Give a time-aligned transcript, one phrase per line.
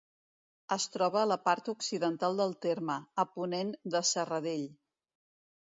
[0.75, 4.69] Es troba a la part occidental del terme, a ponent de Serradell.